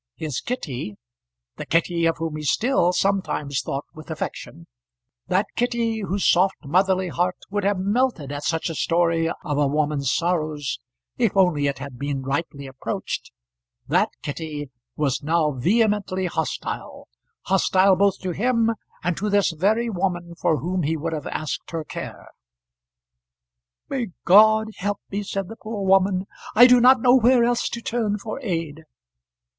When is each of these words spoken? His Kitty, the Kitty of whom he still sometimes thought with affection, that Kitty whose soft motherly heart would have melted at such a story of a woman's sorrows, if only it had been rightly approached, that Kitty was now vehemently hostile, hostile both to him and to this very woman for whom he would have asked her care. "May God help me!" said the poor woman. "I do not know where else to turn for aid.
His 0.15 0.41
Kitty, 0.41 0.95
the 1.57 1.65
Kitty 1.67 2.07
of 2.07 2.17
whom 2.17 2.35
he 2.35 2.41
still 2.41 2.91
sometimes 2.91 3.61
thought 3.61 3.85
with 3.93 4.09
affection, 4.09 4.65
that 5.27 5.45
Kitty 5.55 5.99
whose 5.99 6.27
soft 6.27 6.55
motherly 6.65 7.09
heart 7.09 7.37
would 7.51 7.63
have 7.63 7.77
melted 7.77 8.31
at 8.31 8.43
such 8.43 8.71
a 8.71 8.73
story 8.73 9.29
of 9.29 9.59
a 9.59 9.67
woman's 9.67 10.11
sorrows, 10.11 10.79
if 11.19 11.37
only 11.37 11.67
it 11.67 11.77
had 11.77 11.99
been 11.99 12.23
rightly 12.23 12.65
approached, 12.65 13.31
that 13.87 14.09
Kitty 14.23 14.71
was 14.95 15.21
now 15.21 15.51
vehemently 15.51 16.25
hostile, 16.25 17.07
hostile 17.43 17.95
both 17.95 18.17
to 18.21 18.31
him 18.31 18.71
and 19.03 19.15
to 19.17 19.29
this 19.29 19.51
very 19.51 19.87
woman 19.87 20.33
for 20.33 20.57
whom 20.61 20.81
he 20.81 20.97
would 20.97 21.13
have 21.13 21.27
asked 21.27 21.69
her 21.69 21.83
care. 21.83 22.27
"May 23.87 24.07
God 24.25 24.69
help 24.77 24.99
me!" 25.11 25.21
said 25.21 25.47
the 25.47 25.57
poor 25.57 25.85
woman. 25.85 26.25
"I 26.55 26.65
do 26.65 26.81
not 26.81 27.01
know 27.03 27.15
where 27.17 27.43
else 27.43 27.69
to 27.69 27.83
turn 27.83 28.17
for 28.17 28.39
aid. 28.41 28.85